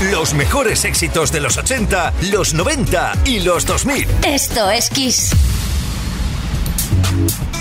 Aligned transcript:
Los 0.00 0.32
mejores 0.32 0.84
éxitos 0.84 1.32
de 1.32 1.40
los 1.40 1.56
80, 1.56 2.12
los 2.30 2.54
90 2.54 3.14
y 3.24 3.40
los 3.40 3.66
2000. 3.66 4.06
Esto 4.24 4.70
es 4.70 4.88
Kiss. 4.90 5.32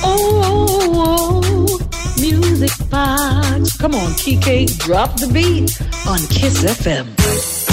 Oh, 0.04 0.44
oh, 0.46 1.42
oh, 1.44 1.80
music 2.20 2.72
box. 2.92 3.76
Come 3.80 3.96
on, 3.98 4.14
Kike, 4.14 4.68
drop 4.86 5.20
the 5.20 5.28
beat 5.28 5.82
on 6.06 6.20
Kiss 6.28 6.64
FM. 6.64 7.67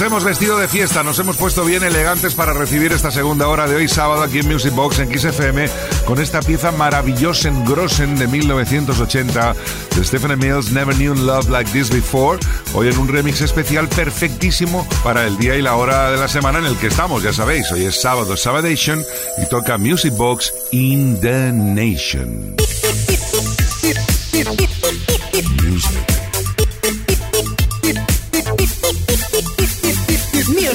Nos 0.00 0.06
hemos 0.06 0.24
vestido 0.24 0.58
de 0.58 0.66
fiesta, 0.66 1.02
nos 1.02 1.18
hemos 1.18 1.36
puesto 1.36 1.62
bien 1.62 1.84
elegantes 1.84 2.34
para 2.34 2.54
recibir 2.54 2.90
esta 2.90 3.10
segunda 3.10 3.48
hora 3.48 3.68
de 3.68 3.76
hoy 3.76 3.86
sábado 3.86 4.22
aquí 4.22 4.38
en 4.38 4.48
Music 4.48 4.74
Box 4.74 4.98
en 4.98 5.14
XFM 5.14 5.68
con 6.06 6.18
esta 6.22 6.40
pieza 6.40 6.72
maravillosa 6.72 7.48
en 7.48 7.66
Grossen 7.66 8.16
de 8.16 8.26
1980 8.26 9.54
de 9.94 10.02
Stephanie 10.02 10.36
Mills, 10.36 10.72
Never 10.72 10.96
Knew 10.96 11.14
Love 11.14 11.50
Like 11.50 11.70
This 11.72 11.90
Before. 11.90 12.38
Hoy 12.72 12.88
en 12.88 12.96
un 12.96 13.08
remix 13.08 13.42
especial 13.42 13.90
perfectísimo 13.90 14.88
para 15.04 15.26
el 15.26 15.36
día 15.36 15.56
y 15.56 15.60
la 15.60 15.76
hora 15.76 16.10
de 16.10 16.16
la 16.16 16.28
semana 16.28 16.60
en 16.60 16.64
el 16.64 16.78
que 16.78 16.86
estamos, 16.86 17.22
ya 17.22 17.34
sabéis. 17.34 17.70
Hoy 17.70 17.84
es 17.84 18.00
sábado, 18.00 18.38
Sabadation 18.38 19.04
y 19.36 19.50
toca 19.50 19.76
Music 19.76 20.16
Box 20.16 20.54
in 20.70 21.20
the 21.20 21.52
Nation. 21.52 22.56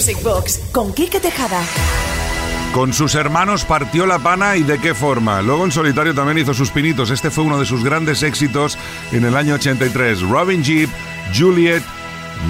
Music 0.06 0.22
Box 0.22 0.62
con 0.72 0.94
Quique 0.94 1.20
Tejada. 1.20 1.64
Con 2.76 2.94
sus 2.94 3.16
hermanos 3.16 3.66
partió 3.66 4.06
la 4.06 4.20
pana 4.20 4.56
y 4.56 4.62
de 4.62 4.78
qué 4.78 4.94
forma. 4.94 5.42
Luego 5.42 5.66
en 5.66 5.72
solitario 5.72 6.14
también 6.14 6.38
hizo 6.38 6.54
sus 6.54 6.70
pinitos. 6.70 7.10
Este 7.10 7.32
fue 7.32 7.44
uno 7.44 7.58
de 7.58 7.66
sus 7.66 7.84
grandes 7.84 8.22
éxitos 8.22 8.78
en 9.12 9.26
el 9.26 9.36
año 9.36 9.56
83. 9.56 10.22
Robin 10.22 10.64
Jeep, 10.64 10.92
Juliet 11.36 11.82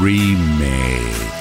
Remix. 0.01 1.34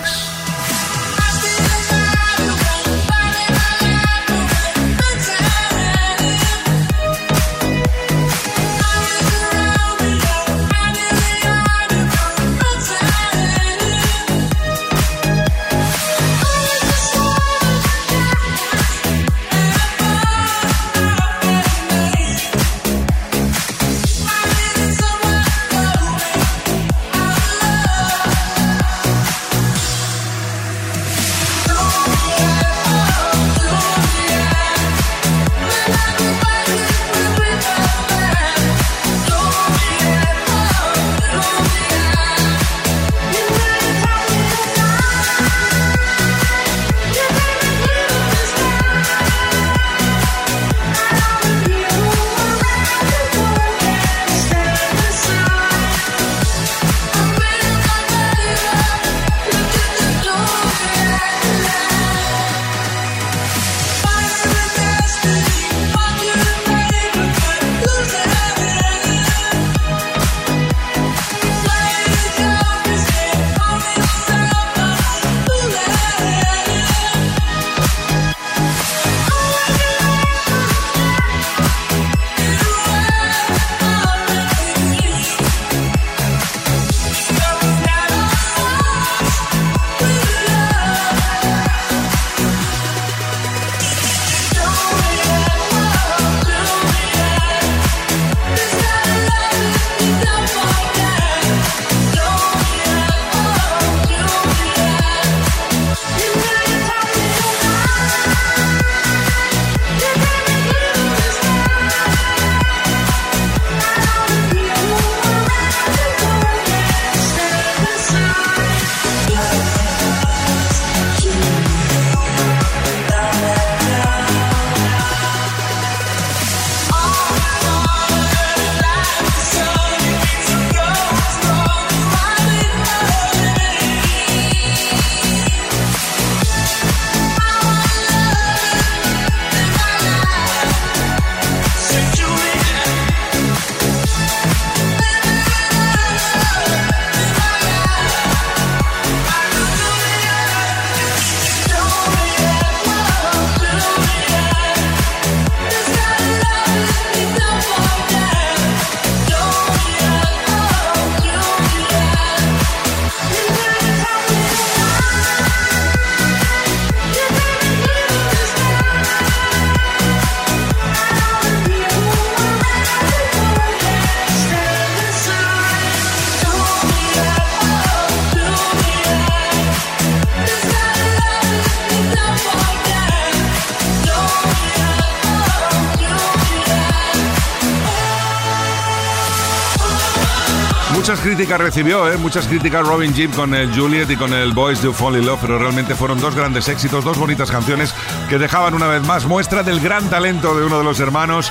Críticas 191.25 191.59
recibió, 191.59 192.13
¿eh? 192.13 192.19
muchas 192.19 192.47
críticas 192.47 192.87
Robin 192.87 193.15
Jeep 193.15 193.35
con 193.35 193.55
el 193.55 193.75
Juliet 193.75 194.11
y 194.11 194.17
con 194.17 194.35
el 194.35 194.53
Boys 194.53 194.83
Do 194.83 194.93
Fall 194.93 195.17
in 195.17 195.25
Love, 195.25 195.39
pero 195.41 195.59
realmente 195.59 195.95
fueron 195.95 196.21
dos 196.21 196.35
grandes 196.35 196.69
éxitos, 196.69 197.03
dos 197.03 197.17
bonitas 197.17 197.51
canciones 197.51 197.95
que 198.29 198.37
dejaban 198.37 198.75
una 198.75 198.89
vez 198.89 199.03
más 199.05 199.25
muestra 199.25 199.63
del 199.63 199.81
gran 199.81 200.11
talento 200.11 200.55
de 200.55 200.67
uno 200.67 200.77
de 200.77 200.85
los 200.85 201.01
hermanos 201.01 201.51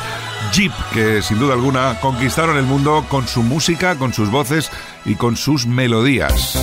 Jeep, 0.51 0.71
que 0.93 1.23
sin 1.23 1.39
duda 1.39 1.55
alguna 1.55 1.99
conquistaron 1.99 2.55
el 2.57 2.65
mundo 2.65 3.03
con 3.09 3.27
su 3.27 3.41
música, 3.41 3.95
con 3.95 4.13
sus 4.13 4.29
voces 4.29 4.69
y 5.05 5.15
con 5.15 5.35
sus 5.35 5.65
melodías. 5.65 6.55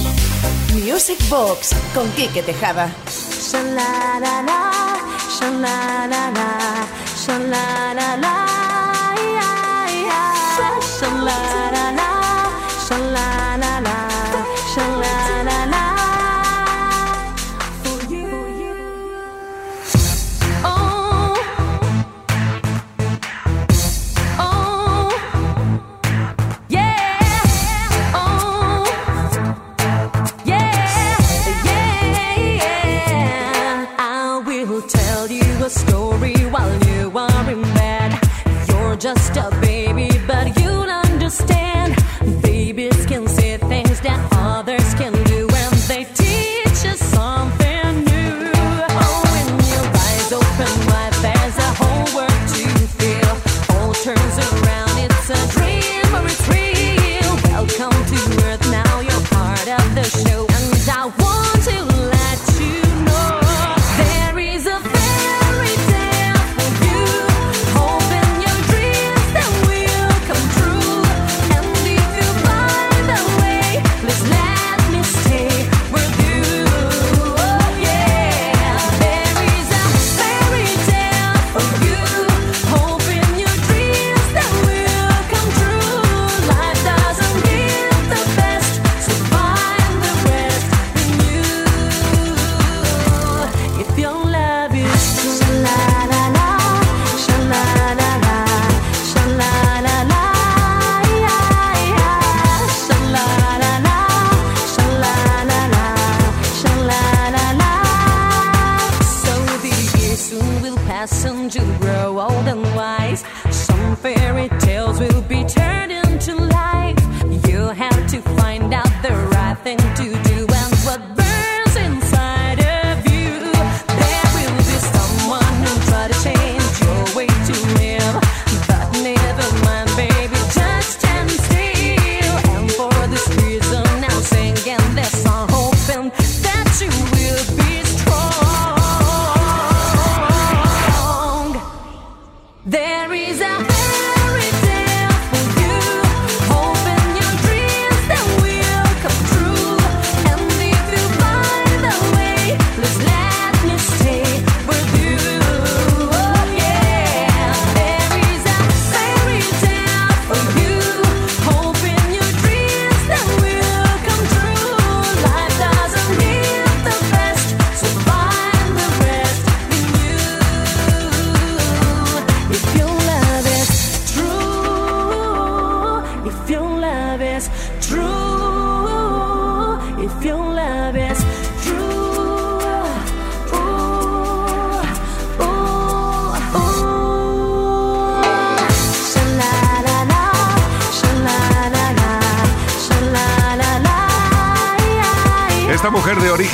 Music 0.72 1.18
Box 1.28 1.74
con 1.92 2.08
Kike 2.12 2.44
Tejada. 2.44 2.94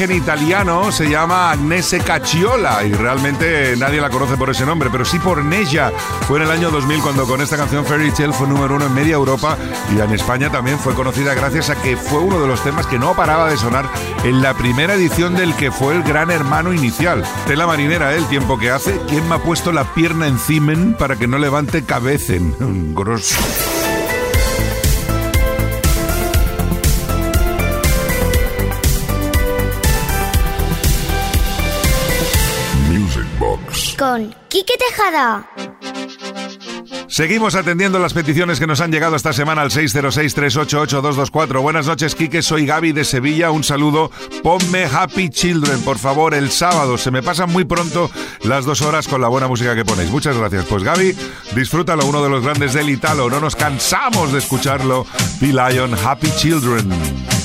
Origen 0.07 0.23
italiano, 0.23 0.93
se 0.93 1.09
llama 1.09 1.51
Agnese 1.51 2.01
Cacciola 2.01 2.85
y 2.85 2.93
realmente 2.93 3.75
nadie 3.77 4.01
la 4.01 4.11
conoce 4.11 4.37
por 4.37 4.51
ese 4.51 4.67
nombre, 4.67 4.89
pero 4.91 5.05
sí 5.05 5.19
por 5.19 5.45
Neja. 5.45 5.91
Fue 6.27 6.39
en 6.39 6.45
el 6.45 6.51
año 6.51 6.71
2000 6.71 7.01
cuando 7.01 7.27
con 7.27 7.41
esta 7.41 7.57
canción 7.57 7.85
Fairy 7.85 8.11
Tale 8.11 8.33
fue 8.33 8.47
número 8.47 8.77
uno 8.77 8.87
en 8.87 8.95
media 8.95 9.15
Europa 9.15 9.57
y 9.95 10.01
en 10.01 10.13
España 10.13 10.51
también 10.51 10.79
fue 10.79 10.95
conocida 10.95 11.35
gracias 11.35 11.71
a 11.71 11.81
que 11.81 11.97
fue 11.97 12.21
uno 12.21 12.41
de 12.41 12.47
los 12.47 12.63
temas 12.63 12.87
que 12.87 12.99
no 12.99 13.15
paraba 13.15 13.49
de 13.49 13.57
sonar 13.57 13.89
en 14.25 14.43
la 14.43 14.55
primera 14.55 14.95
edición 14.95 15.35
del 15.35 15.55
que 15.55 15.71
fue 15.71 15.95
el 15.95 16.03
gran 16.03 16.31
hermano 16.31 16.73
inicial. 16.73 17.25
Tela 17.47 17.67
marinera, 17.67 18.15
¿eh? 18.15 18.19
el 18.19 18.27
tiempo 18.27 18.59
que 18.59 18.71
hace. 18.71 19.01
¿Quién 19.09 19.29
me 19.29 19.37
ha 19.37 19.39
puesto 19.39 19.73
la 19.73 19.95
pierna 19.95 20.27
encima 20.27 20.67
para 20.99 21.17
que 21.17 21.27
no 21.27 21.39
levante 21.39 21.85
cabecen? 21.85 22.55
Grosso. 22.95 23.37
Con 33.97 34.35
Quique 34.49 34.75
Tejada. 34.79 35.49
Seguimos 37.09 37.55
atendiendo 37.55 37.99
las 37.99 38.13
peticiones 38.13 38.59
que 38.59 38.67
nos 38.67 38.81
han 38.81 38.91
llegado 38.91 39.17
esta 39.17 39.33
semana 39.33 39.63
al 39.63 39.71
606-388-224. 39.71 41.63
Buenas 41.63 41.87
noches, 41.87 42.15
Quique. 42.15 42.43
Soy 42.43 42.67
Gaby 42.67 42.93
de 42.93 43.05
Sevilla. 43.05 43.51
Un 43.51 43.65
saludo. 43.65 44.11
Ponme 44.43 44.85
Happy 44.85 45.31
Children, 45.31 45.81
por 45.83 45.99
favor, 45.99 46.35
el 46.35 46.51
sábado. 46.51 46.99
Se 46.99 47.11
me 47.11 47.23
pasan 47.23 47.51
muy 47.51 47.65
pronto 47.65 48.11
las 48.45 48.65
dos 48.65 48.83
horas 48.83 49.09
con 49.09 49.21
la 49.21 49.29
buena 49.29 49.49
música 49.49 49.75
que 49.75 49.85
ponéis. 49.85 50.11
Muchas 50.11 50.37
gracias. 50.37 50.67
Pues 50.67 50.83
Gaby, 50.83 51.17
disfrútalo, 51.55 52.05
uno 52.07 52.23
de 52.23 52.29
los 52.29 52.43
grandes 52.43 52.75
del 52.75 52.91
Italo. 52.91 53.31
No 53.31 53.41
nos 53.41 53.57
cansamos 53.57 54.33
de 54.33 54.39
escucharlo. 54.39 55.07
P-Lion, 55.41 55.95
Happy 56.05 56.31
Children. 56.37 57.36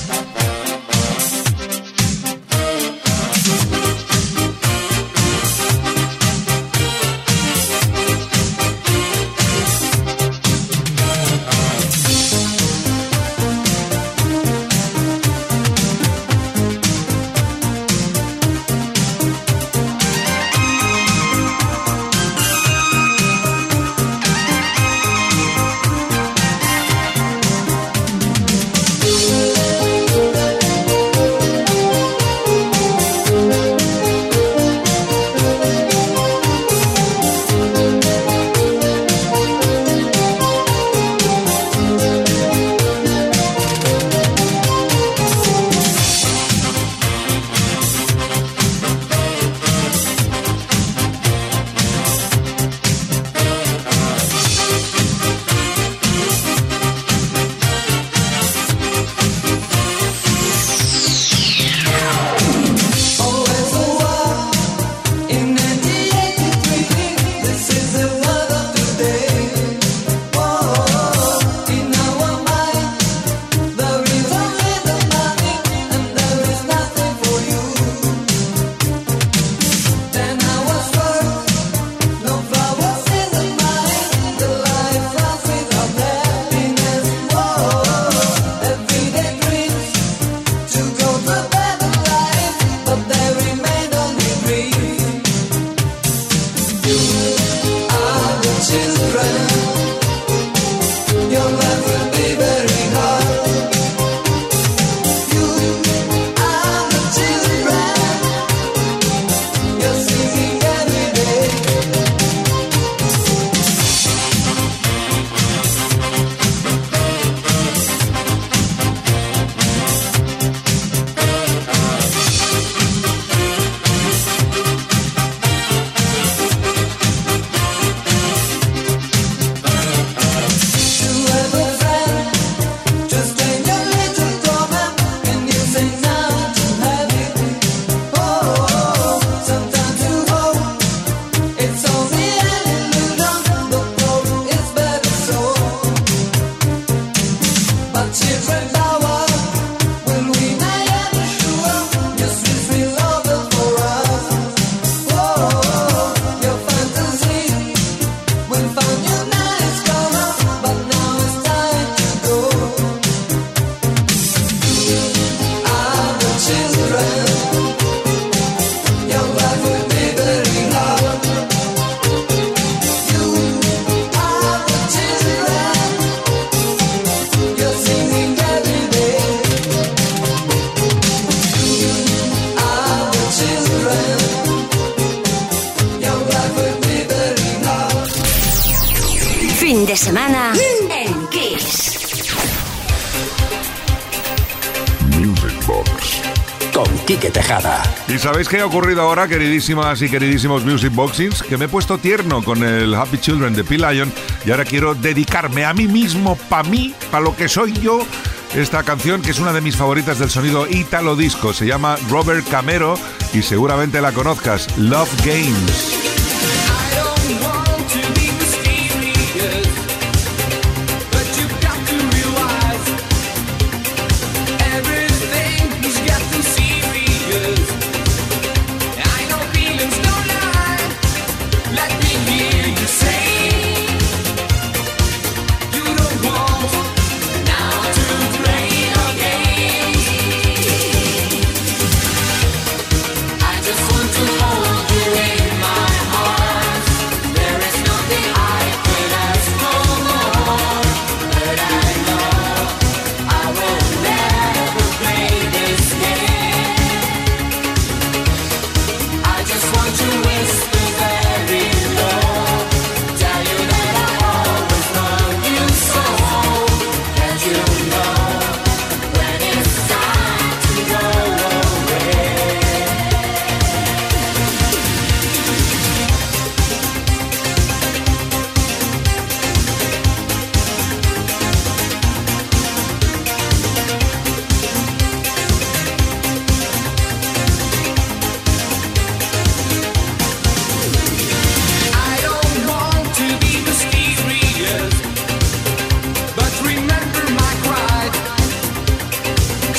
¿Y 198.62 198.64
sabéis 198.64 198.70
qué 198.70 198.76
ha 198.76 198.78
ocurrido 198.78 199.02
ahora, 199.02 199.26
queridísimas 199.26 200.02
y 200.02 200.08
queridísimos 200.08 200.64
Music 200.64 200.94
Boxings? 200.94 201.42
Que 201.42 201.56
me 201.56 201.64
he 201.64 201.68
puesto 201.68 201.98
tierno 201.98 202.44
con 202.44 202.62
el 202.62 202.94
Happy 202.94 203.18
Children 203.18 203.54
de 203.54 203.64
P-Lion 203.64 204.12
y 204.46 204.52
ahora 204.52 204.64
quiero 204.64 204.94
dedicarme 204.94 205.64
a 205.64 205.74
mí 205.74 205.88
mismo, 205.88 206.36
para 206.48 206.68
mí, 206.68 206.94
para 207.10 207.24
lo 207.24 207.34
que 207.34 207.48
soy 207.48 207.72
yo, 207.72 208.06
esta 208.54 208.84
canción 208.84 209.20
que 209.20 209.32
es 209.32 209.40
una 209.40 209.52
de 209.52 209.62
mis 209.62 209.76
favoritas 209.76 210.20
del 210.20 210.30
sonido 210.30 210.68
italo 210.68 211.16
disco. 211.16 211.52
Se 211.52 211.66
llama 211.66 211.96
Robert 212.08 212.48
Camero 212.48 212.94
y 213.32 213.42
seguramente 213.42 214.00
la 214.00 214.12
conozcas, 214.12 214.68
Love 214.78 215.10
Games. 215.24 216.11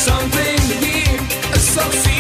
something 0.04 0.58
deep, 0.82 1.20
a 1.54 1.60
substance. 1.60 2.13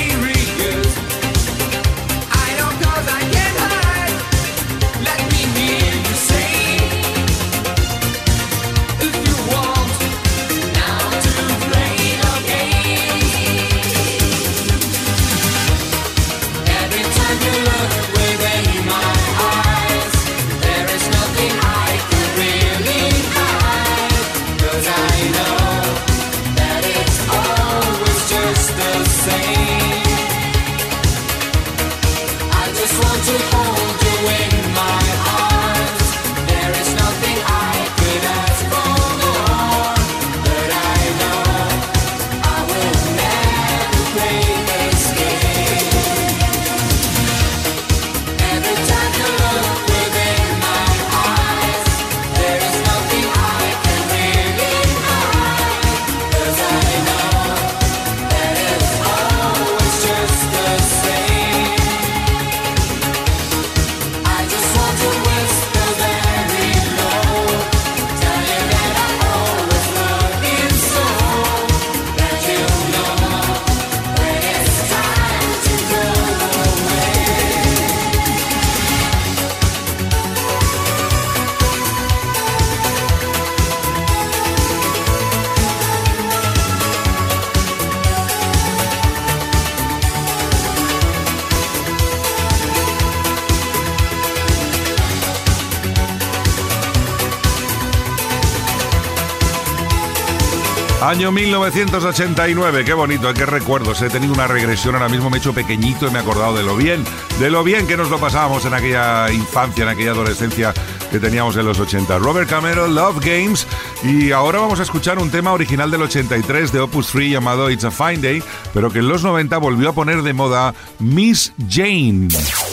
Año 101.03 101.33
1989, 101.33 102.85
qué 102.85 102.93
bonito, 102.93 103.33
qué 103.33 103.45
recuerdos. 103.45 104.01
He 104.01 104.09
tenido 104.09 104.33
una 104.33 104.47
regresión, 104.47 104.95
ahora 104.95 105.09
mismo 105.09 105.29
me 105.29 105.35
he 105.35 105.39
hecho 105.41 105.51
pequeñito 105.51 106.07
y 106.07 106.11
me 106.11 106.19
he 106.19 106.21
acordado 106.21 106.55
de 106.55 106.63
lo 106.63 106.77
bien, 106.77 107.03
de 107.41 107.49
lo 107.49 107.61
bien 107.61 107.87
que 107.87 107.97
nos 107.97 108.09
lo 108.09 108.19
pasábamos 108.19 108.63
en 108.63 108.73
aquella 108.73 109.29
infancia, 109.29 109.83
en 109.83 109.89
aquella 109.89 110.11
adolescencia 110.11 110.73
que 111.11 111.19
teníamos 111.19 111.57
en 111.57 111.65
los 111.65 111.77
80. 111.77 112.19
Robert 112.19 112.49
Camero, 112.49 112.87
Love 112.87 113.19
Games. 113.19 113.67
Y 114.01 114.31
ahora 114.31 114.59
vamos 114.59 114.79
a 114.79 114.83
escuchar 114.83 115.19
un 115.19 115.29
tema 115.29 115.51
original 115.51 115.91
del 115.91 116.03
83 116.03 116.71
de 116.71 116.79
Opus 116.79 117.07
3 117.07 117.31
llamado 117.31 117.69
It's 117.69 117.83
a 117.83 117.91
Fine 117.91 118.19
Day, 118.19 118.41
pero 118.73 118.89
que 118.89 118.99
en 118.99 119.09
los 119.09 119.23
90 119.23 119.57
volvió 119.57 119.89
a 119.89 119.93
poner 119.93 120.21
de 120.21 120.31
moda 120.31 120.73
Miss 120.99 121.51
Jane. 121.69 122.29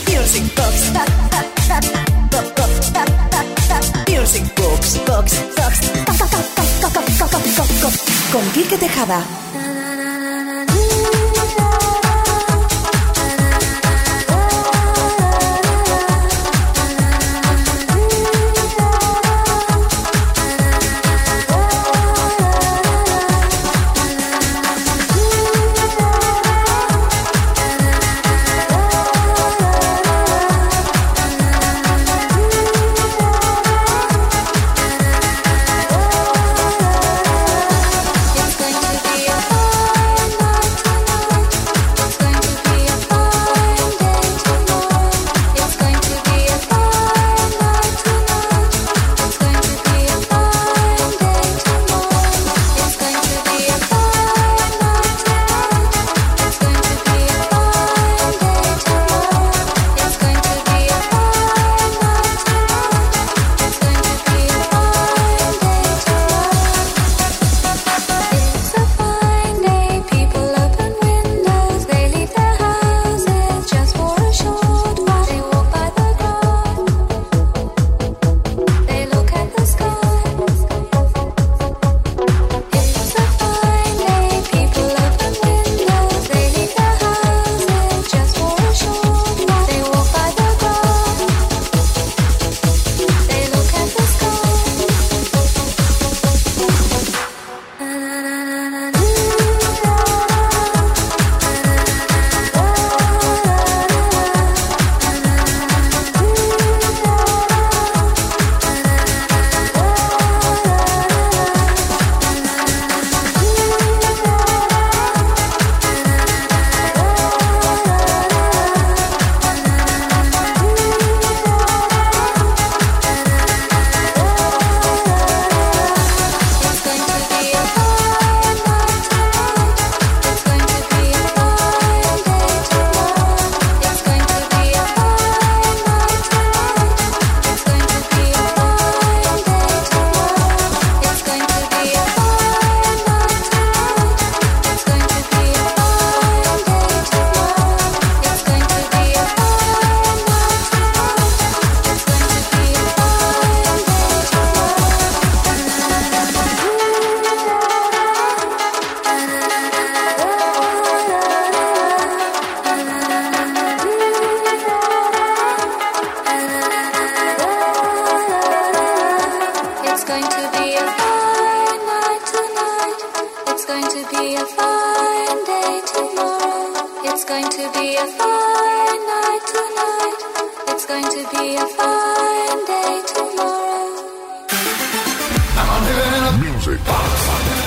Music 0.06 0.44
Box. 0.54 0.92
Box. 5.04 5.40
Box. 5.56 6.19
Con 8.32 8.48
Quique 8.52 8.78
Tejada. 8.78 9.24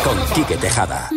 con 0.04 0.18
Quique 0.34 0.58
Tejada. 0.58 1.10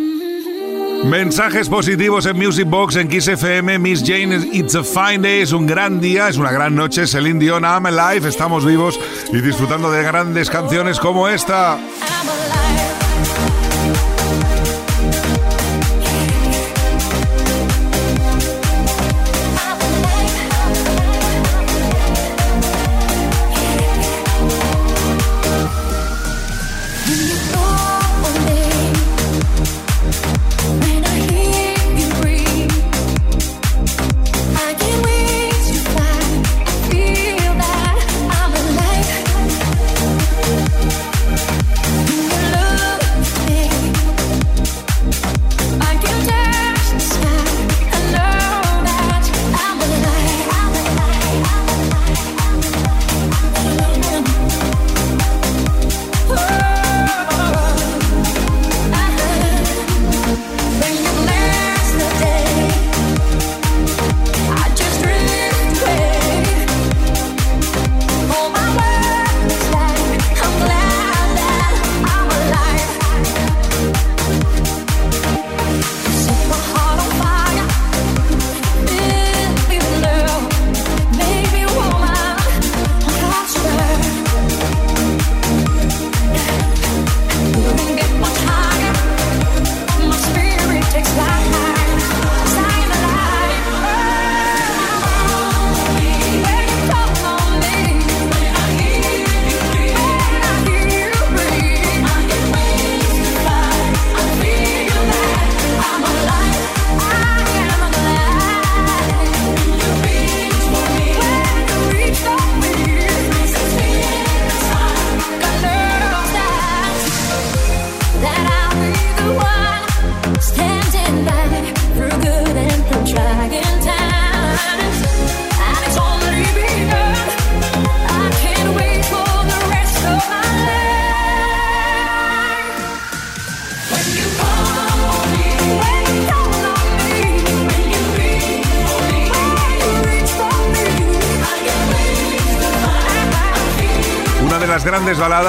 Mensajes 1.03 1.69
positivos 1.69 2.25
en 2.25 2.37
Music 2.37 2.67
Box 2.67 2.95
en 2.95 3.07
Kiss 3.07 3.27
FM. 3.27 3.79
Miss 3.79 4.03
Jane, 4.05 4.35
It's 4.51 4.75
a 4.75 4.83
Fine 4.83 5.19
Day, 5.19 5.41
es 5.41 5.51
un 5.51 5.67
gran 5.67 6.01
día, 6.01 6.27
es 6.27 6.37
una 6.37 6.51
gran 6.51 6.75
noche. 6.75 7.07
Celine 7.07 7.39
Dion, 7.39 7.63
I'm 7.63 7.85
Alive, 7.85 8.27
estamos 8.27 8.65
vivos 8.65 8.99
y 9.31 9.41
disfrutando 9.41 9.91
de 9.91 10.03
grandes 10.03 10.49
canciones 10.49 10.99
como 10.99 11.27
esta. 11.27 11.79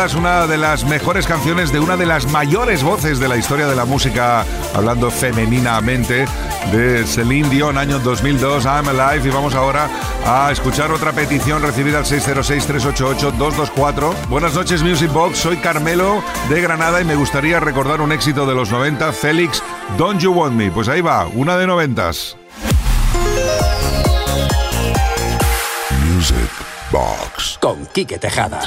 Baladas, 0.09 0.15
una 0.15 0.47
de 0.47 0.57
las 0.57 0.85
mejores 0.85 1.27
canciones 1.27 1.73
de 1.73 1.81
una 1.81 1.97
de 1.97 2.07
las 2.07 2.31
mayores 2.31 2.83
voces 2.83 3.19
de 3.19 3.29
la 3.29 3.37
historia 3.37 3.67
de 3.67 3.77
la 3.77 3.85
música, 3.85 4.45
hablando 4.75 5.11
femeninamente, 5.11 6.25
de 6.73 7.05
Celine 7.05 7.49
Dion, 7.49 7.79
año 7.79 7.99
2002, 7.99 8.65
I'm 8.65 8.89
Alive. 8.89 9.29
Y 9.29 9.31
vamos 9.31 9.55
ahora 9.55 9.89
a 10.27 10.51
escuchar 10.53 10.93
otra 10.93 11.13
petición 11.13 11.63
recibida 11.63 11.99
al 11.99 12.05
606-388-224. 12.05 14.15
Buenas 14.29 14.55
noches, 14.55 14.83
Music 14.83 15.13
Box. 15.13 15.39
Soy 15.39 15.57
Carmelo 15.59 16.23
de 16.49 16.61
Granada 16.61 17.01
y 17.01 17.05
me 17.05 17.17
gustaría 17.17 17.59
recordar 17.61 18.01
un 18.01 18.13
éxito 18.13 18.47
de 18.47 18.55
los 18.55 18.71
90, 18.71 19.13
Félix, 19.13 19.63
Don't 19.97 20.21
You 20.21 20.33
Want 20.33 20.55
Me. 20.55 20.71
Pues 20.71 20.89
ahí 20.89 21.01
va, 21.01 21.27
una 21.27 21.57
de 21.57 21.67
noventas. 21.67 22.37
Music 26.05 26.51
Box 26.91 27.59
con 27.61 27.87
Quique 27.87 28.19
Tejada. 28.19 28.61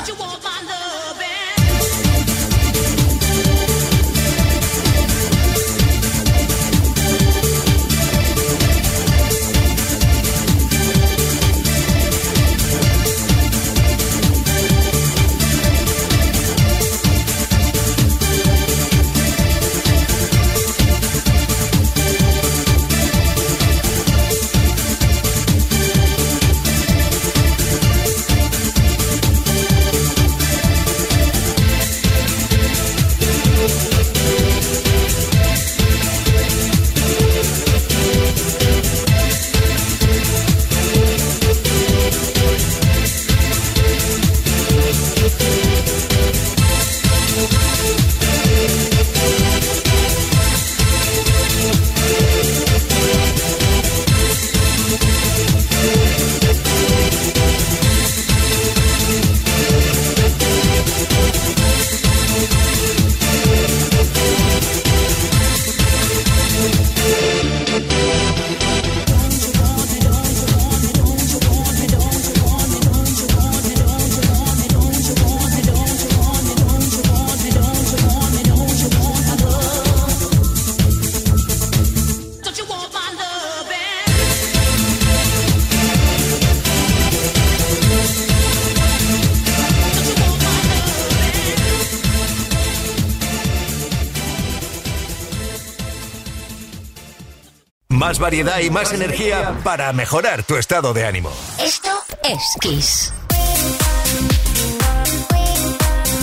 Variedad 98.21 98.59
y 98.59 98.69
más 98.69 98.93
energía 98.93 99.57
para 99.63 99.91
mejorar 99.91 100.43
tu 100.43 100.55
estado 100.55 100.93
de 100.93 101.05
ánimo. 101.05 101.33
Esto 101.59 101.89
es 102.23 102.41
Kiss. 102.61 103.13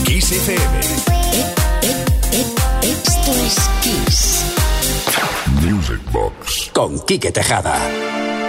Kiss 0.05 0.33
FM. 0.33 1.28
Box 6.19 6.71
con 6.73 6.99
Quique 7.07 7.31
Tejada. 7.31 7.79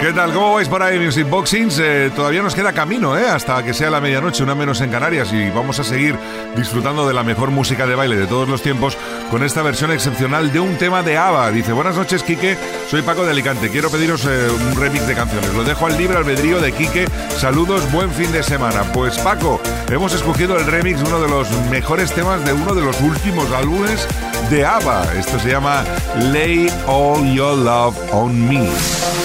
¿Qué 0.00 0.12
tal? 0.14 0.32
¿Cómo 0.32 0.54
vais 0.54 0.66
por 0.66 0.82
ahí, 0.82 0.98
Music 0.98 1.28
Boxings? 1.28 1.78
Eh, 1.78 2.10
todavía 2.16 2.42
nos 2.42 2.54
queda 2.54 2.72
camino, 2.72 3.18
¿eh? 3.18 3.28
Hasta 3.28 3.62
que 3.62 3.74
sea 3.74 3.90
la 3.90 4.00
medianoche, 4.00 4.42
una 4.42 4.54
menos 4.54 4.80
en 4.80 4.90
Canarias, 4.90 5.30
y 5.32 5.50
vamos 5.50 5.78
a 5.78 5.84
seguir 5.84 6.16
disfrutando 6.56 7.06
de 7.06 7.12
la 7.12 7.22
mejor 7.22 7.50
música 7.50 7.86
de 7.86 7.94
baile 7.94 8.16
de 8.16 8.26
todos 8.26 8.48
los 8.48 8.62
tiempos 8.62 8.96
con 9.30 9.44
esta 9.44 9.62
versión 9.62 9.92
excepcional 9.92 10.52
de 10.52 10.58
un 10.58 10.78
tema 10.78 11.02
de 11.02 11.18
ABBA. 11.18 11.50
Dice, 11.50 11.72
buenas 11.74 11.96
noches, 11.96 12.22
Quique, 12.22 12.56
soy 12.88 13.02
Paco 13.02 13.24
de 13.24 13.32
Alicante, 13.32 13.68
quiero 13.68 13.90
pediros 13.90 14.24
eh, 14.24 14.48
un 14.50 14.80
remix 14.80 15.06
de 15.06 15.14
canciones. 15.14 15.52
Lo 15.52 15.64
dejo 15.64 15.84
al 15.84 15.98
libre 15.98 16.16
albedrío 16.16 16.60
de 16.60 16.72
Quique. 16.72 17.06
Saludos, 17.36 17.92
buen 17.92 18.10
fin 18.10 18.32
de 18.32 18.42
semana. 18.42 18.84
Pues 18.94 19.18
Paco, 19.18 19.60
hemos 19.90 20.14
escogido 20.14 20.56
el 20.56 20.64
remix, 20.64 21.02
uno 21.02 21.20
de 21.20 21.28
los 21.28 21.50
mejores 21.70 22.10
temas 22.12 22.42
de 22.46 22.54
uno 22.54 22.74
de 22.74 22.82
los 22.82 22.98
últimos 23.02 23.52
álbumes 23.52 24.08
de 24.50 24.64
ABBA. 24.64 25.14
Esto 25.16 25.38
se 25.38 25.50
llama 25.50 25.84
Lay 26.32 26.68
All 26.86 27.24
Your 27.32 27.56
Love 27.56 27.96
on 28.12 28.48
Me. 28.48 29.19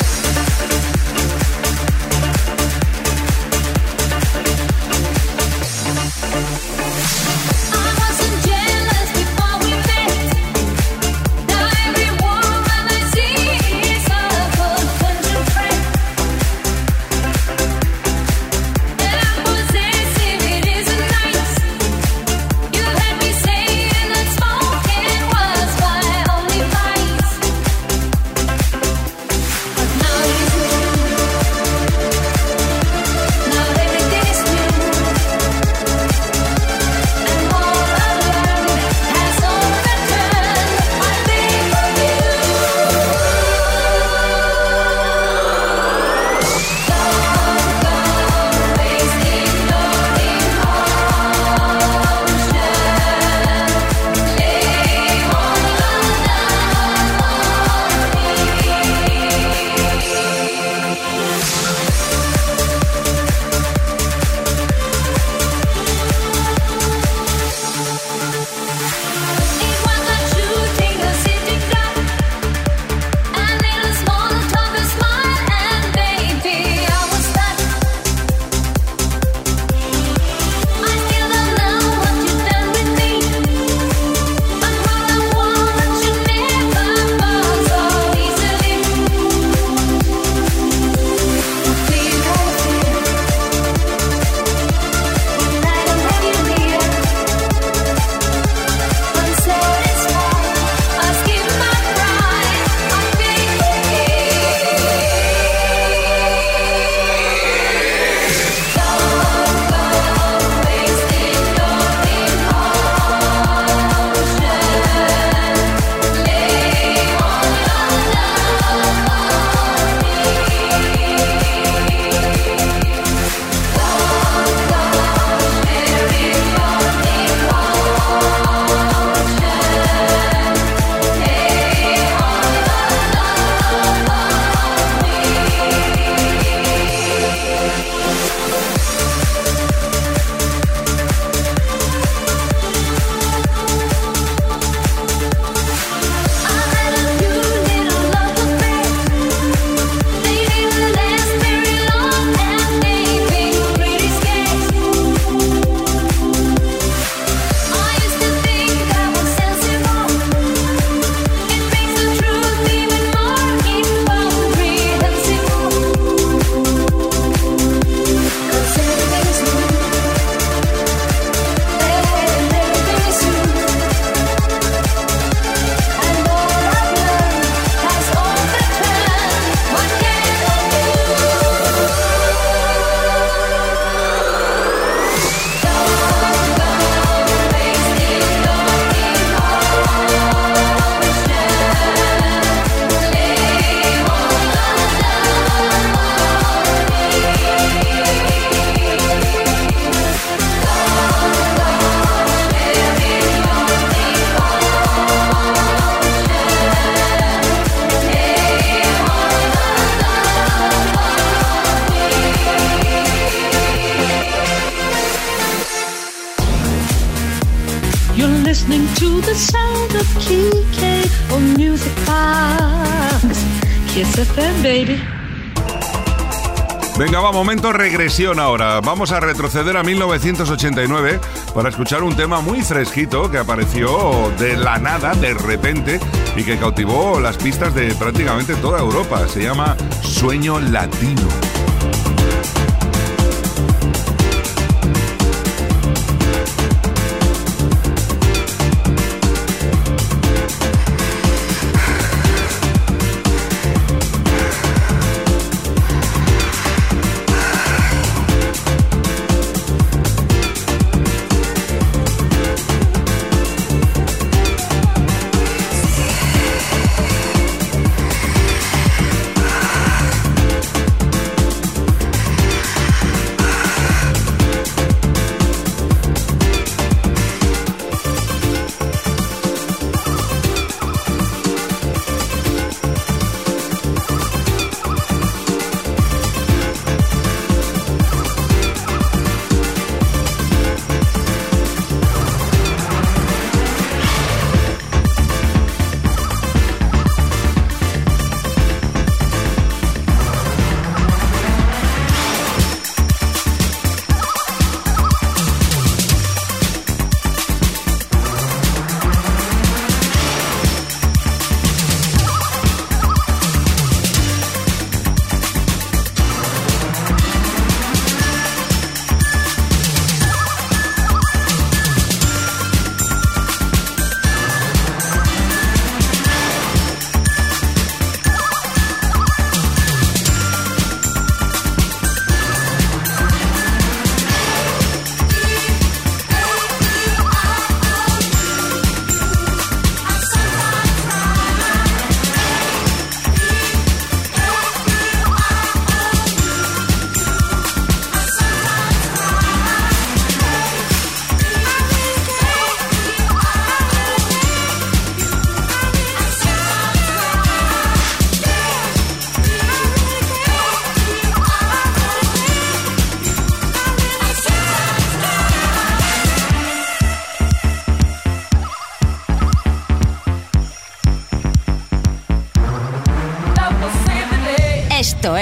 Regresión 227.86 228.40
ahora. 228.40 228.82
Vamos 228.82 229.12
a 229.12 229.20
retroceder 229.20 229.78
a 229.78 229.84
1989 229.84 231.20
para 231.54 231.70
escuchar 231.70 232.02
un 232.02 232.16
tema 232.16 232.42
muy 232.42 232.64
fresquito 232.64 233.30
que 233.30 233.38
apareció 233.38 234.32
de 234.40 234.58
la 234.58 234.80
nada, 234.80 235.14
de 235.14 235.36
repente, 235.36 236.00
y 236.36 236.44
que 236.44 236.58
cautivó 236.58 237.20
las 237.20 237.38
pistas 237.38 237.76
de 237.76 237.94
prácticamente 237.94 238.56
toda 238.56 238.80
Europa. 238.80 239.28
Se 239.28 239.44
llama 239.44 239.78
Sueño 240.02 240.60
Latino. 240.60 241.55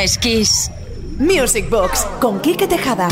Es. 0.03 0.69
Music 1.17 1.69
Box 1.69 2.05
con 2.19 2.41
Quique 2.41 2.67
Tejada. 2.67 3.07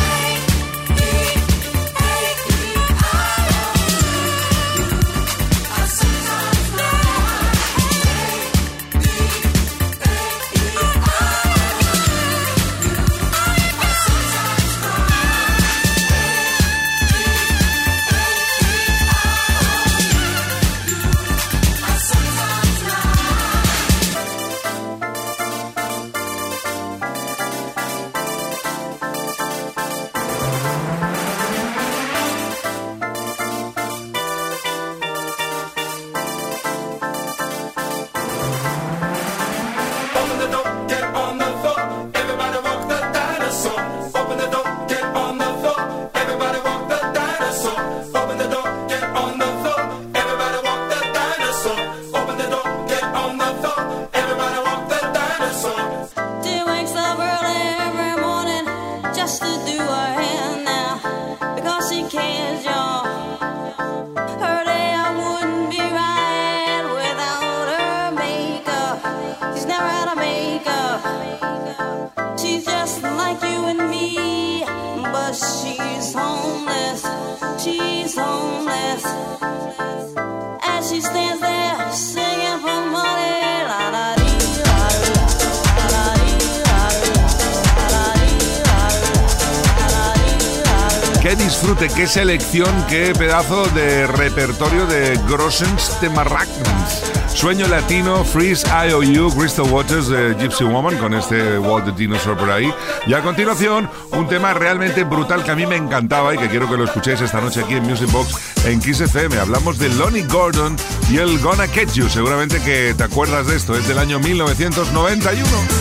Qué 91.96 92.08
selección, 92.08 92.70
qué 92.90 93.14
pedazo 93.18 93.66
de 93.68 94.06
repertorio 94.06 94.86
de 94.86 95.18
Grossens 95.30 96.00
de 96.02 96.10
Marrakech. 96.10 97.32
Sueño 97.34 97.68
Latino, 97.68 98.26
Freeze 98.26 98.68
IOU, 98.68 99.34
Crystal 99.34 99.66
Waters 99.72 100.10
Gypsy 100.38 100.66
Woman 100.66 100.98
con 100.98 101.14
este 101.14 101.58
Walt 101.58 101.86
the 101.86 101.92
Dinosaur 101.94 102.38
por 102.38 102.52
ahí. 102.52 102.72
Y 103.08 103.14
a 103.14 103.22
continuación, 103.22 103.90
un 104.12 104.28
tema 104.28 104.54
realmente 104.54 105.06
brutal 105.06 105.44
que 105.44 105.52
a 105.52 105.56
mí 105.56 105.66
me 105.66 105.78
encantaba 105.78 106.36
y 106.36 106.38
que 106.38 106.50
quiero 106.50 106.70
que 106.70 106.76
lo 106.76 106.84
escuchéis 106.84 107.22
esta 107.22 107.40
noche 107.40 107.62
aquí 107.64 107.76
en 107.76 107.84
Music 107.84 108.12
Box 108.12 108.36
en 108.66 108.82
Kiss 108.82 109.00
FM. 109.00 109.40
Hablamos 109.40 109.78
de 109.80 109.88
Lonnie 109.90 110.24
Gordon 110.24 110.76
y 111.10 111.18
el 111.18 111.40
Gonna 111.40 111.68
Catch 111.68 111.94
You. 111.94 112.10
Seguramente 112.10 112.60
que 112.62 112.94
te 112.94 113.04
acuerdas 113.04 113.48
de 113.48 113.56
esto, 113.56 113.76
es 113.76 113.88
del 113.88 114.00
año 114.00 114.20
1991. 114.20 115.81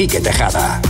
Quique 0.00 0.18
Tejada. 0.18 0.89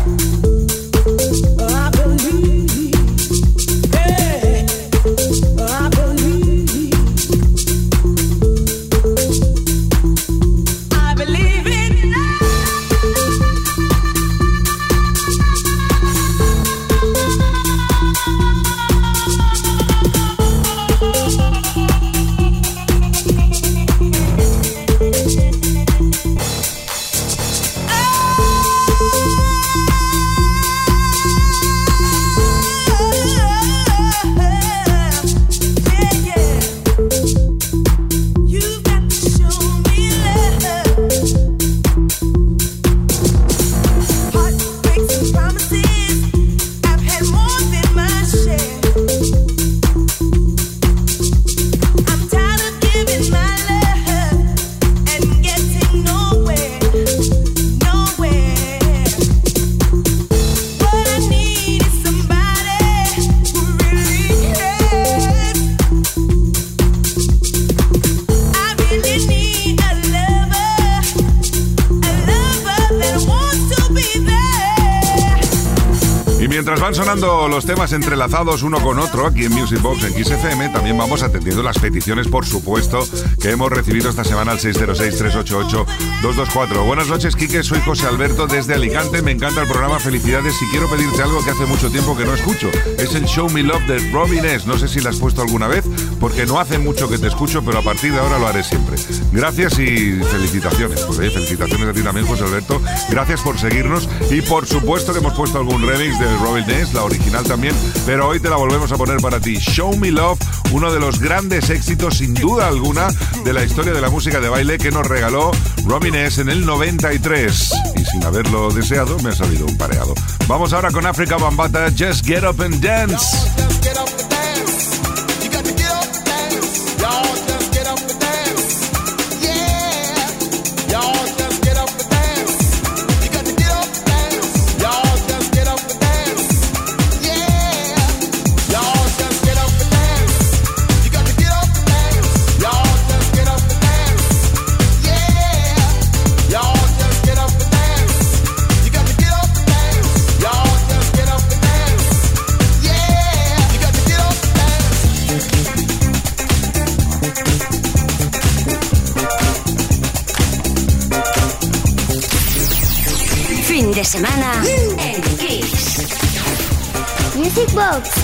Temas 77.75 77.93
entrelazados 77.93 78.65
uno 78.65 78.81
con 78.81 78.99
otro 78.99 79.29
aquí 79.29 79.45
en 79.45 79.53
Music 79.53 79.81
Box 79.81 80.03
en 80.03 80.13
XFM, 80.13 80.71
también 80.71 80.99
vamos 80.99 81.23
atendiendo 81.23 81.63
las 81.63 81.79
peticiones, 81.79 82.27
por 82.27 82.45
supuesto, 82.45 83.07
que 83.41 83.51
hemos 83.51 83.71
recibido 83.71 84.11
esta 84.11 84.25
semana 84.25 84.51
al 84.51 84.59
606-388-224. 84.59 86.85
Buenas 86.85 87.07
noches, 87.07 87.37
Quique. 87.37 87.63
Soy 87.63 87.81
José 87.83 88.09
Alberto 88.09 88.49
desde 88.49 88.75
Alicante. 88.75 89.23
Me 89.23 89.31
encanta 89.31 89.63
el 89.63 89.69
programa. 89.69 90.01
Felicidades. 90.01 90.61
Y 90.61 90.67
quiero 90.71 90.91
pedirte 90.91 91.23
algo 91.23 91.45
que 91.45 91.51
hace 91.51 91.65
mucho 91.67 91.91
tiempo 91.91 92.17
que 92.17 92.25
no 92.25 92.35
escucho. 92.35 92.69
Es 92.99 93.15
el 93.15 93.27
Show 93.27 93.49
Me 93.51 93.63
Love 93.63 93.87
de 93.87 94.11
Robin 94.11 94.45
S. 94.45 94.67
No 94.67 94.77
sé 94.77 94.89
si 94.89 94.99
la 94.99 95.11
has 95.11 95.21
puesto 95.21 95.41
alguna 95.41 95.69
vez, 95.69 95.85
porque 96.21 96.45
no 96.47 96.61
hace 96.61 96.79
mucho 96.79 97.09
que 97.09 97.19
te 97.19 97.27
escucho, 97.27 97.65
pero 97.65 97.79
a 97.79 97.83
partir 97.83 98.13
de 98.13 98.21
ahora 98.21 98.39
lo 98.39 98.47
haré 98.47 98.63
siempre. 98.63 98.97
Gracias 99.33 99.79
y 99.79 100.21
felicitaciones. 100.23 101.01
Pues, 101.01 101.19
eh, 101.19 101.31
felicitaciones 101.31 101.89
a 101.89 101.93
ti 101.93 102.03
también, 102.03 102.27
José 102.27 102.45
Alberto. 102.45 102.81
Gracias 103.09 103.41
por 103.41 103.59
seguirnos 103.59 104.09
y 104.31 104.43
por 104.43 104.67
supuesto 104.67 105.13
que 105.13 105.21
hemos 105.21 105.33
puesto 105.35 105.59
algún 105.59 105.87
remix 105.87 106.19
de 106.21 106.37
Robin 106.39 106.69
S., 106.71 106.93
la 106.95 107.05
original 107.05 107.45
también, 107.45 107.75
pero 108.07 108.29
hoy 108.29 108.39
te 108.39 108.51
la 108.51 108.57
volvemos 108.57 108.93
a 108.93 108.97
poner 108.97 109.21
para 109.21 109.41
ti. 109.41 109.57
Show 109.57 109.97
Me 109.97 110.11
Love, 110.11 110.39
uno 110.73 110.93
de 110.93 111.01
los 111.01 111.19
grandes 111.19 111.71
éxitos, 111.71 112.19
sin 112.19 112.35
duda 112.35 112.69
alguna, 112.69 113.09
de 113.45 113.53
la 113.53 113.65
historia 113.65 113.93
de 113.93 114.01
la 114.01 114.11
música 114.11 114.41
de 114.41 114.49
baile 114.49 114.79
que 114.79 114.91
nos 114.91 115.07
regaló 115.07 115.51
Robin 115.87 116.15
S. 116.15 116.41
en 116.43 116.51
el 116.51 116.67
93. 116.67 117.73
Y 117.97 118.05
sin 118.05 118.25
haberlo 118.25 118.71
deseado, 118.71 119.19
me 119.21 119.31
ha 119.31 119.35
salido 119.35 119.67
un 119.67 119.77
pareado. 119.79 120.15
Vamos 120.47 120.73
ahora 120.73 120.91
con 120.91 121.07
África 121.07 121.37
Bambata, 121.39 121.91
Just 121.91 122.27
Get 122.27 122.45
Up 122.45 122.61
and 122.61 122.81
Dance. 122.83 124.40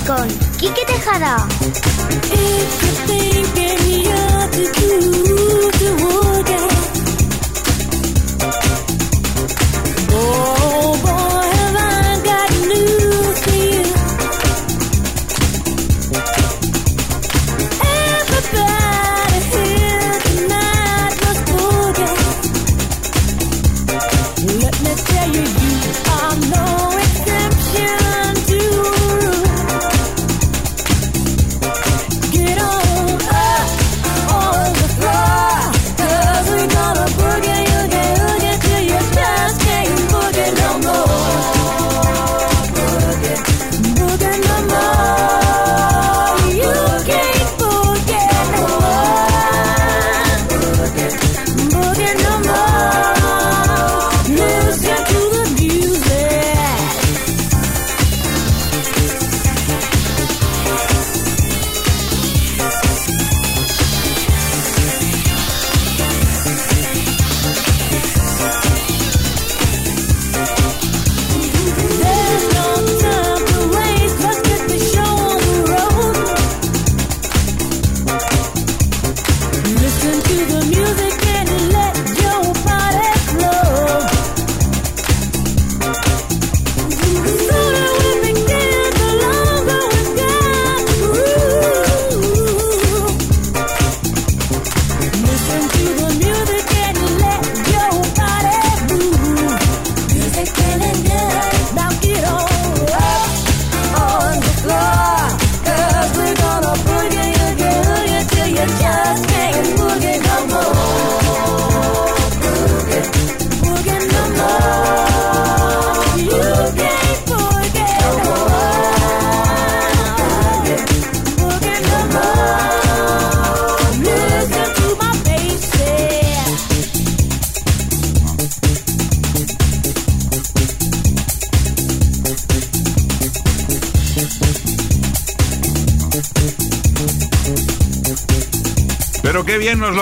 Con 0.07 0.29
Kike 0.59 0.85
Tejada. 0.85 1.49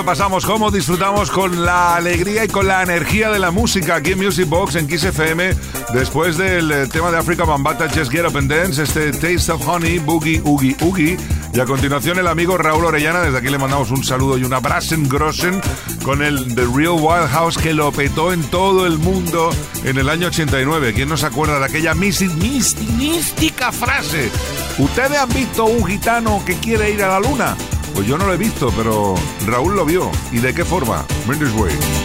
Pasamos, 0.04 0.44
cómo 0.44 0.70
disfrutamos 0.70 1.30
con 1.30 1.64
la 1.64 1.96
alegría 1.96 2.44
y 2.44 2.48
con 2.48 2.66
la 2.66 2.82
energía 2.82 3.30
de 3.30 3.38
la 3.38 3.50
música 3.50 3.96
aquí 3.96 4.12
en 4.12 4.18
Music 4.18 4.48
Box 4.48 4.74
en 4.76 4.86
Kiss 4.86 5.04
FM 5.04 5.54
después 5.94 6.36
del 6.36 6.70
eh, 6.70 6.86
tema 6.88 7.10
de 7.10 7.18
Africa 7.18 7.44
Bambata 7.44 7.88
Just 7.88 8.12
Get 8.12 8.26
Up 8.26 8.36
and 8.36 8.50
Dance, 8.50 8.82
este 8.82 9.12
Taste 9.12 9.52
of 9.52 9.66
Honey, 9.66 9.98
Boogie 9.98 10.42
Oogie 10.44 10.76
Oogie. 10.82 11.16
Y 11.52 11.60
a 11.60 11.64
continuación 11.64 12.18
el 12.18 12.26
amigo 12.26 12.58
Raúl 12.58 12.84
Orellana, 12.84 13.20
desde 13.22 13.38
aquí 13.38 13.48
le 13.48 13.58
mandamos 13.58 13.90
un 13.90 14.04
saludo 14.04 14.36
y 14.36 14.44
un 14.44 14.52
abrazo 14.52 14.96
grossen 14.98 15.60
con 16.04 16.22
el 16.22 16.54
The 16.54 16.66
Real 16.74 16.98
Wild 17.00 17.30
House 17.30 17.56
que 17.56 17.72
lo 17.72 17.90
petó 17.90 18.32
en 18.32 18.42
todo 18.44 18.86
el 18.86 18.98
mundo 18.98 19.50
en 19.84 19.96
el 19.96 20.08
año 20.08 20.26
89. 20.26 20.92
¿Quién 20.94 21.08
no 21.08 21.16
se 21.16 21.26
acuerda 21.26 21.58
de 21.58 21.64
aquella 21.64 21.94
mística 21.94 23.72
frase? 23.72 24.30
¿Ustedes 24.78 25.18
han 25.18 25.28
visto 25.30 25.64
un 25.64 25.84
gitano 25.86 26.42
que 26.44 26.54
quiere 26.56 26.90
ir 26.90 27.02
a 27.02 27.08
la 27.08 27.20
luna? 27.20 27.56
Pues 27.94 28.06
yo 28.06 28.18
no 28.18 28.26
lo 28.26 28.34
he 28.34 28.36
visto, 28.36 28.72
pero 28.76 29.14
Raúl 29.46 29.76
lo 29.76 29.84
vio. 29.84 30.10
¿Y 30.32 30.38
de 30.38 30.52
qué 30.52 30.64
forma? 30.64 31.04
Mendes 31.28 31.52
Way. 31.54 32.03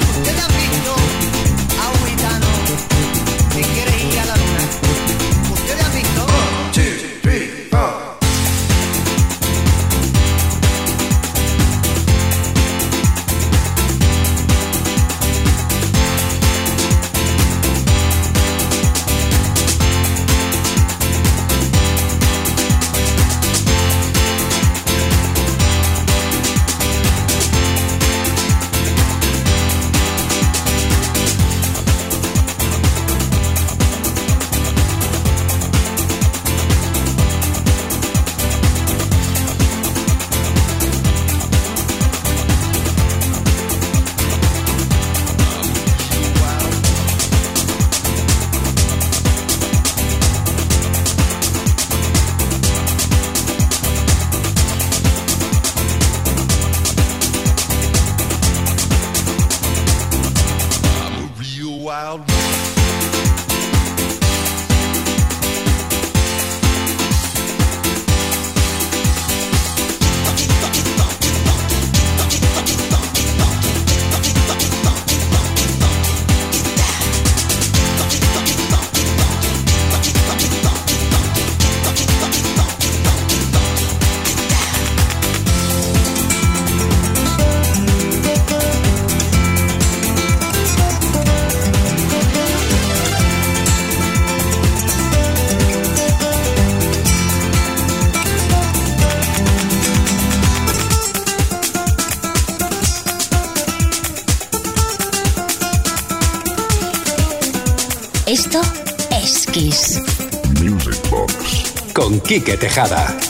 Quique 112.30 112.60
Tejada. 112.60 113.29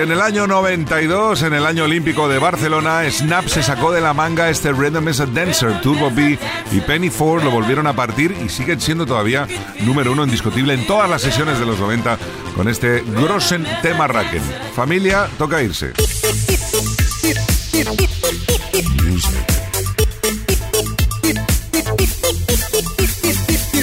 En 0.00 0.10
el 0.10 0.20
año 0.20 0.46
92, 0.46 1.42
en 1.42 1.52
el 1.52 1.66
año 1.66 1.84
olímpico 1.84 2.28
de 2.28 2.38
Barcelona, 2.38 3.02
Snap 3.10 3.46
se 3.46 3.62
sacó 3.62 3.92
de 3.92 4.00
la 4.00 4.14
manga 4.14 4.48
este 4.48 4.72
Rhythm 4.72 5.08
is 5.08 5.20
a 5.20 5.26
Dancer. 5.26 5.80
Turbo 5.80 6.10
B 6.10 6.38
y 6.70 6.80
Penny 6.80 7.10
Ford 7.10 7.42
lo 7.42 7.50
volvieron 7.50 7.86
a 7.86 7.92
partir 7.92 8.34
y 8.44 8.48
siguen 8.48 8.80
siendo 8.80 9.06
todavía 9.06 9.46
número 9.80 10.12
uno 10.12 10.24
indiscutible 10.24 10.74
en 10.74 10.86
todas 10.86 11.10
las 11.10 11.20
sesiones 11.22 11.58
de 11.58 11.66
los 11.66 11.78
90 11.78 12.18
con 12.56 12.68
este 12.68 13.02
Grossen 13.02 13.66
tema 13.82 14.06
Raken. 14.06 14.42
Familia, 14.74 15.28
toca 15.36 15.62
irse. 15.62 15.92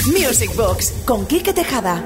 Music 0.06 0.54
Box 0.56 0.92
con 1.04 1.26
Quique 1.26 1.52
Tejada. 1.52 2.02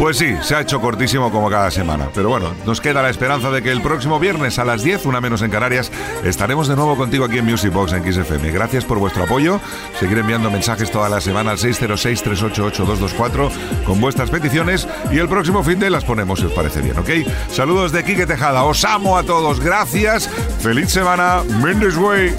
Pues 0.00 0.16
sí, 0.16 0.34
se 0.40 0.56
ha 0.56 0.62
hecho 0.62 0.80
cortísimo 0.80 1.30
como 1.30 1.50
cada 1.50 1.70
semana. 1.70 2.08
Pero 2.14 2.30
bueno, 2.30 2.54
nos 2.64 2.80
queda 2.80 3.02
la 3.02 3.10
esperanza 3.10 3.50
de 3.50 3.62
que 3.62 3.70
el 3.70 3.82
próximo 3.82 4.18
viernes 4.18 4.58
a 4.58 4.64
las 4.64 4.82
10, 4.82 5.04
una 5.04 5.20
menos 5.20 5.42
en 5.42 5.50
Canarias, 5.50 5.92
estaremos 6.24 6.68
de 6.68 6.74
nuevo 6.74 6.96
contigo 6.96 7.26
aquí 7.26 7.36
en 7.36 7.44
Music 7.44 7.70
Box 7.70 7.92
en 7.92 8.10
XFM. 8.10 8.50
Gracias 8.50 8.86
por 8.86 8.98
vuestro 8.98 9.24
apoyo. 9.24 9.60
Seguir 9.98 10.16
enviando 10.16 10.50
mensajes 10.50 10.90
toda 10.90 11.10
la 11.10 11.20
semana 11.20 11.50
al 11.50 11.58
606-388-224 11.58 13.50
con 13.84 14.00
vuestras 14.00 14.30
peticiones 14.30 14.88
y 15.12 15.18
el 15.18 15.28
próximo 15.28 15.62
fin 15.62 15.78
de 15.78 15.90
las 15.90 16.06
ponemos 16.06 16.40
si 16.40 16.46
os 16.46 16.52
parece 16.52 16.80
bien, 16.80 16.98
¿ok? 16.98 17.10
Saludos 17.52 17.92
de 17.92 18.02
Quique 18.02 18.24
Tejada. 18.24 18.64
Os 18.64 18.82
amo 18.86 19.18
a 19.18 19.22
todos. 19.22 19.60
Gracias. 19.60 20.30
Feliz 20.60 20.88
semana. 20.88 21.42
Mendes 21.62 21.98
Way. 21.98 22.34